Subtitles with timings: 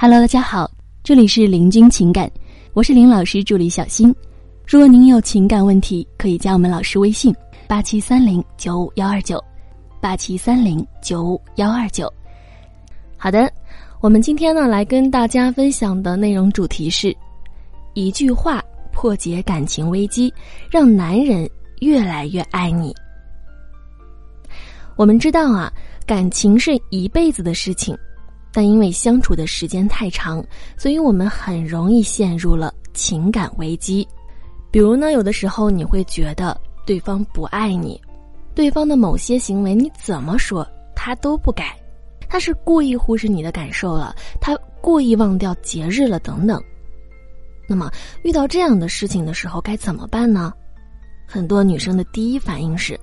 [0.00, 0.70] Hello，大家好，
[1.02, 2.30] 这里是林君情感，
[2.72, 4.14] 我是林老师助理小新。
[4.64, 7.34] 如果您有情感问题，可以加我们老师微信：
[7.66, 9.42] 八七三零九五幺二九，
[10.00, 12.08] 八七三零九五幺二九。
[13.16, 13.52] 好的，
[14.00, 17.12] 我们今天呢来跟大家分享的内容主题是：
[17.94, 18.62] 一句话
[18.92, 20.32] 破解感情危机，
[20.70, 22.94] 让男人越来越爱你。
[24.94, 25.72] 我们知道啊，
[26.06, 27.98] 感情是一辈子的事情，
[28.52, 30.44] 但因为相处的时间太长，
[30.76, 34.06] 所以我们很容易陷入了情感危机。
[34.70, 38.00] 比如呢，有的时候你会觉得对方不爱你，
[38.54, 41.76] 对方的某些行为你怎么说他都不改，
[42.28, 46.62] 他是故意忽视你的感受了，他故意忘掉节日了等等。
[47.68, 47.90] 那么
[48.22, 50.52] 遇到这样的事情的时候该怎么办呢？
[51.26, 52.98] 很多女生的第一反应是：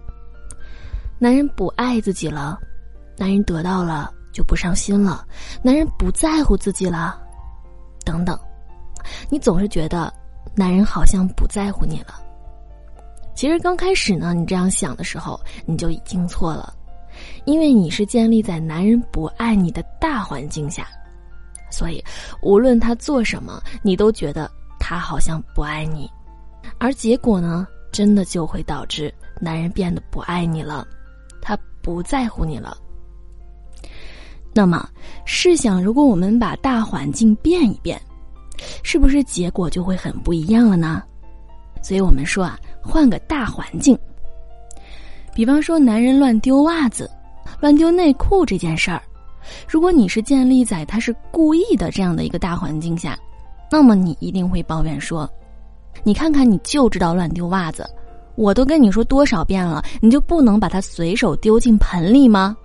[1.20, 2.60] 男人不爱自己了，
[3.18, 5.26] 男人得到了就不伤心了，
[5.64, 7.18] 男人不在乎自己了，
[8.04, 8.38] 等等。
[9.30, 10.14] 你总是觉得。
[10.58, 12.16] 男人好像不在乎你了。
[13.36, 16.74] 其实刚开始呢，你这样想的时候，你就已经错了，
[17.44, 20.88] 因为你是建立在男人不爱你的大环境下，
[21.70, 22.02] 所以
[22.42, 26.10] 无论他做什么，你都觉得他好像不爱你，
[26.78, 30.88] 而结果呢，真的就会导致男人变得不爱你了，
[31.42, 32.78] 他不在乎你了。
[34.56, 34.88] 那么，
[35.26, 38.02] 试想，如果我们把大环境变一变。
[38.84, 41.04] 是不是结果就会很不一样了呢？
[41.82, 44.00] 所以我们说啊，换个大环境。
[45.34, 47.12] 比方说，男人乱丢袜子、
[47.60, 49.02] 乱丢内裤这件事儿，
[49.68, 53.20] 如果你是建立在他是故意的这样的一个大环境下，
[53.70, 55.30] 那么你一定会抱怨说
[56.02, 57.86] ：“你看看，你就知道乱丢袜子，
[58.36, 62.56] 我都跟你说多少遍了，你就不能把它随手丢进盆里吗？”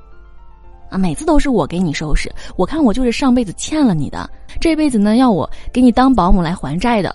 [0.90, 4.28] 啊，每次都是我给你收拾，我看我就是上辈子欠了你的，
[4.60, 7.14] 这辈子呢要我给你当保姆来还债的，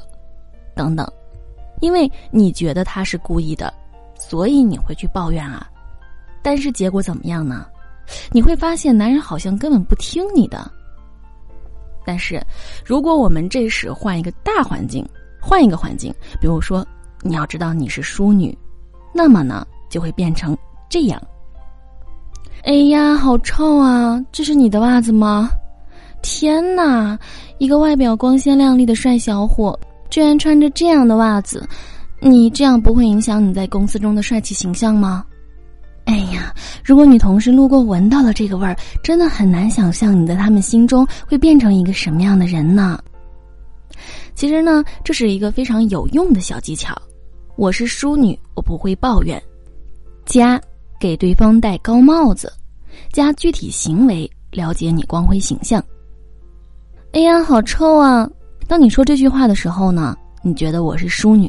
[0.73, 1.05] 等等，
[1.81, 3.71] 因为你觉得他是故意的，
[4.17, 5.69] 所以你会去抱怨啊，
[6.41, 7.67] 但是结果怎么样呢？
[8.31, 10.71] 你会发现男人好像根本不听你的。
[12.05, 12.39] 但是，
[12.85, 15.03] 如果我们这时换一个大环境，
[15.41, 16.85] 换一个环境，比如说
[17.23, 18.55] 你要知道你是淑女，
[19.11, 20.55] 那么呢就会变成
[20.87, 21.19] 这样。
[22.65, 24.19] 哎呀，好臭啊！
[24.31, 25.51] 这是你的袜子吗？
[26.23, 27.17] 天哪，
[27.59, 31.63] 一个外表光鲜亮丽的帅小伙，居然穿着这样的袜子，
[32.19, 35.23] 你这样不会影响你在公司中的帅气形象吗？
[36.05, 36.51] 哎呀，
[36.83, 42.99] 如果女同事路过闻到了这个味儿，真的很难想象你在他们心中会变成一个什么样的人呢？
[44.33, 46.99] 其实呢，这是一个非常有用的小技巧。
[47.57, 49.39] 我是淑女，我不会抱怨。
[50.25, 50.59] 加。
[51.05, 52.51] 给对方戴高帽子，
[53.13, 55.79] 加具体行为了解你光辉形象。
[57.13, 58.27] 哎呀，好臭啊！
[58.67, 61.47] 当你说这句话的时候呢，你觉得我是淑女，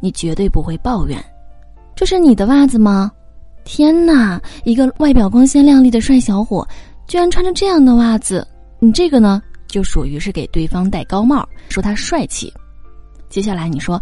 [0.00, 1.20] 你绝对不会抱怨。
[1.96, 3.10] 这是你的袜子吗？
[3.64, 6.64] 天哪，一个外表光鲜亮丽的帅小伙，
[7.08, 8.46] 居然穿着这样的袜子，
[8.78, 12.54] 你这个呢，就属于是给对方戴高帽，说他帅气。
[13.28, 14.00] 接下来你说，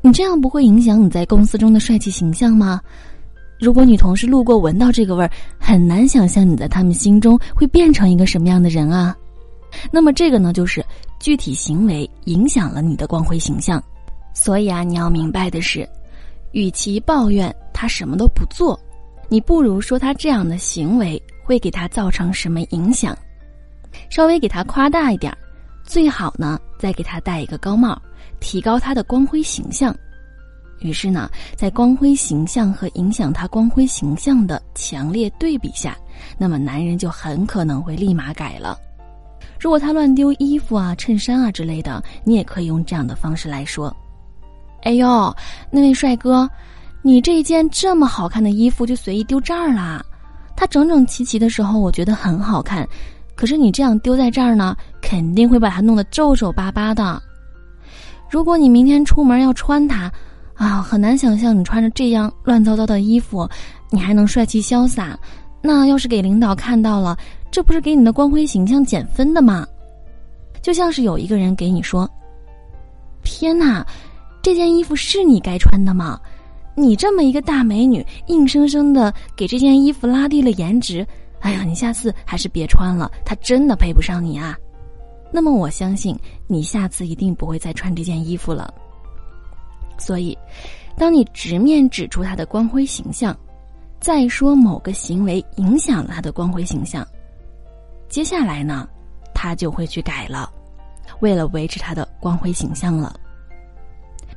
[0.00, 2.80] 你这样不会影响你在公司中的帅气形象吗？
[3.62, 9.16] 如果女同事路过闻到这个味儿，很难想象你在他们心中会变成一个什么样的人啊。
[9.92, 10.84] 那么这个呢，就是
[11.20, 13.80] 具体行为影响了你的光辉形象。
[14.34, 15.88] 所以啊，你要明白的是，
[16.50, 18.76] 与其抱怨他什么都不做，
[19.28, 23.16] 你不如说他这样的行为会给他造成什么影响，
[24.10, 25.32] 稍微给他夸大一点，
[25.84, 27.96] 最好呢再给他戴一个高帽，
[28.40, 29.96] 提高他的光辉形象。
[30.82, 35.96] 于是呢，在光辉形象和影响他光辉形象的强烈对比下，
[36.36, 38.76] 那么男人就很可能会立马改了。
[39.60, 43.94] 如果他乱丢衣服啊、衬衫啊之类的，你也可以用这样的方式来说
[44.82, 45.34] ：“哎呦，
[45.70, 46.50] 那位帅哥，
[47.00, 50.04] 你这一件这么好看的衣服就随意丢这儿啦？
[50.56, 52.86] 它整整齐齐的时候，我觉得很好看，
[53.36, 57.22] 可是你这样丢在这儿呢，肯定会把它弄得皱皱巴巴的。
[58.28, 60.10] 如果你明天出门要穿它。”
[60.62, 63.48] 啊，很难想象你穿着这样乱糟糟的衣服，
[63.90, 65.18] 你还能帅气潇洒。
[65.60, 67.18] 那要是给领导看到了，
[67.50, 69.66] 这不是给你的光辉形象减分的吗？
[70.62, 72.08] 就像是有一个人给你说
[73.24, 73.84] ：“天哪，
[74.40, 76.20] 这件衣服是你该穿的吗？
[76.76, 81.04] 你这么一个大美女，硬生生的给这件衣服拉低了颜值。
[81.40, 84.56] 哎呀，你下次还是别穿了，它真的配不上你啊。”
[85.34, 86.16] 那么我相信
[86.46, 88.72] 你下次一定不会再穿这件衣服了。
[90.02, 90.36] 所以，
[90.96, 93.36] 当你直面指出他的光辉形象，
[94.00, 97.06] 再说某个行为影响了他的光辉形象，
[98.08, 98.88] 接下来呢，
[99.32, 100.52] 他就会去改了，
[101.20, 103.14] 为了维持他的光辉形象了。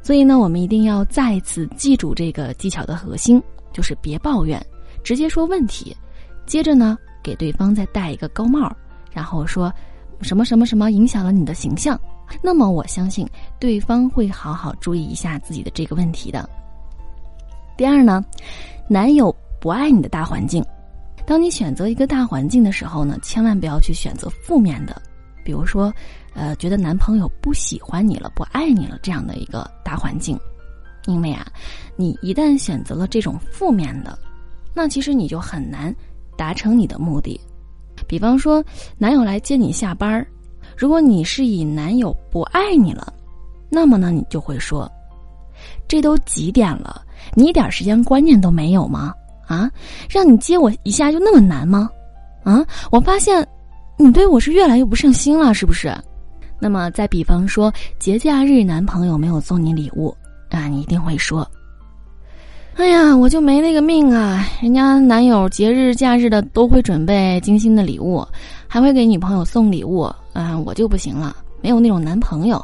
[0.04, 3.42] 所以呢，我们一定要再次记住这个技巧的核心，
[3.74, 4.64] 就是别抱怨，
[5.04, 5.98] 直接说问题，
[6.46, 8.72] 接着呢，给对方再戴一个高帽，
[9.12, 9.74] 然后说
[10.22, 12.00] 什么什么什么影响了你的形象，
[12.42, 13.28] 那么我相信
[13.60, 16.48] 对方会好好注意一下自己的这个问题的。
[17.78, 18.24] 第二呢，
[18.88, 20.64] 男友不爱你的大环境。
[21.26, 25.02] 当你选择一个大环境的时候呢，千万不要去选择负面的，
[25.44, 25.92] 比如说，
[26.36, 30.40] 呃，觉得男朋友不喜欢你了、不爱你了这样的一个大环境，
[31.08, 31.48] 因为啊，
[31.96, 34.18] 你一旦选择了这种负面的，
[34.72, 35.94] 那其实你就很难
[36.38, 37.40] 达成你的目的。
[38.08, 38.64] 比方说，
[38.98, 40.28] 男友来接你下班儿，
[40.76, 43.14] 如果你是以男友不爱你了，
[43.70, 44.92] 那么呢，你就会说，
[45.88, 47.02] 这都几点了，
[47.34, 49.14] 你一点时间观念都没有吗？
[49.48, 49.70] 啊，
[50.10, 51.90] 让你接我一下就那么难吗？
[52.44, 53.48] 啊，我发现，
[53.98, 55.96] 你对我是越来越不上心了，是不是？
[56.60, 60.16] 那么再比方说节假日男朋友没有送你礼物
[60.50, 61.48] 啊，你一定会说
[62.78, 64.48] ：“哎呀，我就没那个命啊！
[64.62, 68.26] 人家男友节日假日的都会准备精心的礼物，
[68.68, 72.64] 还会给女朋友送礼物啊，我就不行了，没有那种男朋友。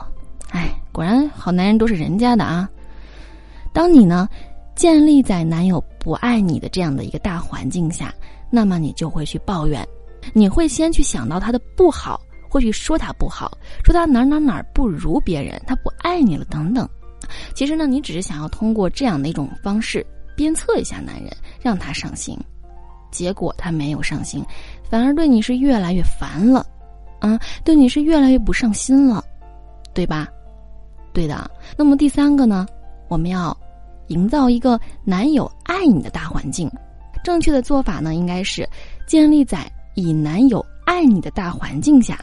[0.51, 2.69] 哎，果然好男人都是人家的啊！
[3.73, 4.29] 当你呢？”
[4.73, 8.12] 建立在男友不爱你的这样的一个大环境下，
[8.50, 9.85] 那么你就会去抱怨，
[10.33, 12.19] 你会先去想到他的不好，
[12.50, 13.51] 会去说他不好，
[13.83, 16.89] 说他哪哪哪不如别人，他不爱你了等等。
[17.53, 20.03] 其实呢，你只是想要通过这样的一种方式
[20.35, 21.31] 鞭策一下男人，
[21.62, 22.35] 让他上心。
[23.12, 24.44] 结果他没有上心，
[24.89, 26.65] 反而对你是越来越烦了，
[27.21, 29.23] 啊，对你是越来越不上心了，
[29.94, 30.27] 对吧？
[31.13, 31.50] 对的。
[31.77, 32.68] 那么第三个呢，
[33.07, 33.57] 我们要。
[34.07, 36.69] 营造一个男友爱你的大环境，
[37.23, 38.68] 正确的做法呢，应该是
[39.07, 42.19] 建立在以男友爱你的大环境下。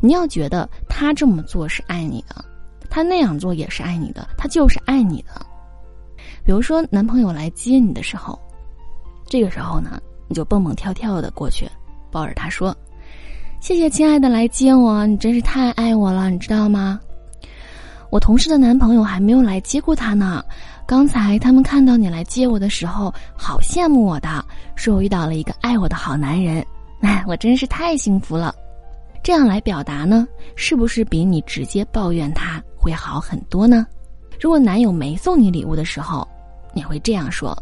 [0.00, 2.42] 你要觉得他这么做是爱你的，
[2.88, 5.44] 他那样做也是爱你的，他就是爱你的。
[6.42, 8.38] 比如说，男朋友来接你的时候，
[9.26, 11.68] 这个时候呢，你就蹦蹦跳跳的过去，
[12.10, 12.74] 抱着他说
[13.60, 16.98] ：“谢谢亲爱的来接我，你真是太爱我了，你知道吗？
[18.08, 20.42] 我同事的男朋友还没有来接过他呢。”
[20.88, 26.66] 刚才他们看到你来接我的时候，好羡慕我的，说我遇到了一个爱我的好男人，
[27.00, 28.52] 哎， 我真是太幸福了。
[29.22, 33.86] 这样来表达呢，是不是比你直接抱怨他会好很多呢？
[34.40, 36.26] 如果男友没送你礼物的时候，
[36.74, 37.56] 你会这样说：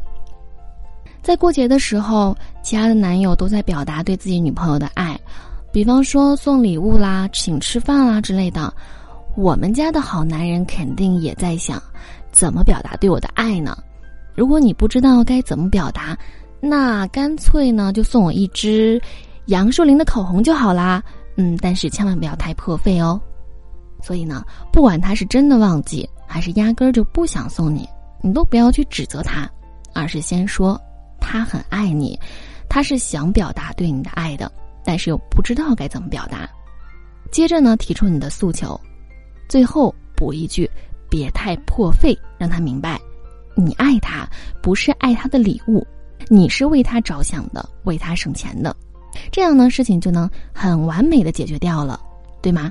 [1.20, 5.18] 在过节的时候，其他的男友都在表达对自己女朋友的爱，
[5.70, 8.72] 比方说送礼物啦、请吃饭啦之类的，
[9.36, 11.82] 我们家的好男人肯定也在想。
[12.30, 13.76] 怎么表达对我的爱呢？
[14.34, 16.16] 如果你不知道该怎么表达，
[16.60, 19.00] 那干脆呢就送我一支
[19.46, 21.02] 杨树林的口红就好啦。
[21.36, 23.20] 嗯，但是千万不要太破费哦。
[24.02, 27.88] 所以呢，不管他是真的忘记，还是压根儿就不想送你，
[28.22, 29.50] 你都不要去指责他，
[29.94, 30.80] 而是先说
[31.20, 32.18] 他很爱你，
[32.68, 34.50] 他是想表达对你的爱的，
[34.88, 36.48] 但是又不知道该怎么表达。
[37.30, 38.80] 接着呢，提出你的诉求，
[39.46, 40.70] 最后补一句。
[41.10, 43.00] 别太破费，让他明白，
[43.54, 44.28] 你爱他
[44.62, 45.86] 不是爱他的礼物，
[46.28, 48.76] 你是为他着想的，为他省钱的，
[49.32, 51.98] 这样呢事情就能很完美的解决掉了，
[52.42, 52.70] 对吗？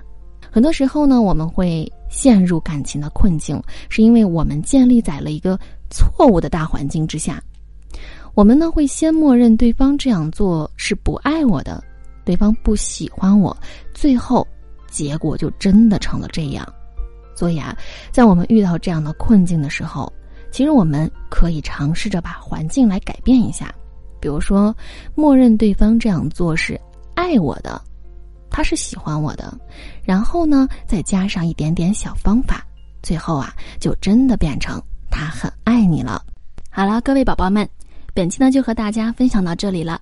[0.51, 7.42] 很多时候呢，我们会陷入感情的困境，是因为我们建立在了一个错误的大环境之下，
[8.35, 11.83] 我们呢会先默认对方这样做是不爱我的，
[12.27, 13.55] 对方不喜欢我，
[13.93, 14.45] 最后
[14.89, 16.67] 结果就真的成了这样。
[17.33, 17.73] 所以啊，
[18.11, 20.11] 在我们遇到这样的困境的时候，
[20.51, 23.73] 其实我们可以尝试着把环境来改变一下，
[24.19, 24.75] 比如说，
[25.15, 26.77] 默认对方这样做是
[27.15, 27.81] 爱我的，
[28.49, 29.57] 他是喜欢我的，
[30.03, 32.61] 然后呢，再加上一点点小方法，
[33.01, 36.21] 最后啊，就真的变成他很爱你了。
[36.69, 37.65] 好了，各位宝宝们，
[38.13, 40.01] 本期呢就和大家分享到这里了。